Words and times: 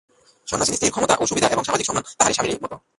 সন্ন্যাসিনী 0.47 0.77
স্ত্রীর 0.77 0.93
ক্ষমতা, 0.93 1.15
সুবিধা 1.25 1.47
এবং 1.47 1.63
সামাজিক 1.63 1.85
সম্মান 1.87 2.03
তাঁহার 2.17 2.35
স্বামীরই 2.35 2.61
মত। 2.63 2.73